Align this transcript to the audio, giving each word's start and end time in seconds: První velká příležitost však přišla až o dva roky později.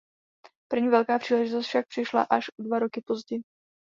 První 0.71 0.89
velká 0.89 1.19
příležitost 1.19 1.67
však 1.67 1.87
přišla 1.87 2.23
až 2.29 2.49
o 2.59 2.63
dva 2.63 2.79
roky 2.79 3.01
později. 3.05 3.41